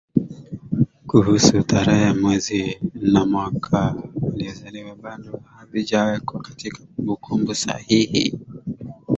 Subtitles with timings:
[1.07, 2.59] Kuhusu tarehe Mwezi
[3.11, 3.95] na Mwaka
[4.33, 8.39] aliozaliwa bado havijawekwa katika kumbukumbu sahihi